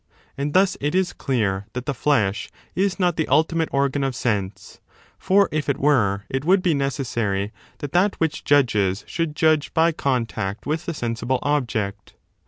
And 0.35 0.55
thus 0.55 0.77
it 0.81 0.95
is 0.95 1.13
clear 1.13 1.67
that 1.73 1.81
11 1.81 1.83
the 1.85 1.93
flesh 1.93 2.49
is 2.73 2.99
not 2.99 3.17
the 3.17 3.27
ultimate 3.27 3.69
organ 3.71 4.03
of 4.03 4.15
sense; 4.15 4.81
for, 5.19 5.47
if 5.51 5.69
it 5.69 5.77
were, 5.77 6.23
it 6.27 6.43
would 6.43 6.63
be 6.63 6.73
necessary 6.73 7.51
that 7.77 7.91
that 7.93 8.15
which 8.19 8.43
judges 8.43 9.03
should 9.07 9.35
judge 9.35 9.75
by 9.75 9.91
contact 9.91 10.65
with 10.65 10.87
the 10.87 10.95
sensible 10.95 11.37
object. 11.43 12.15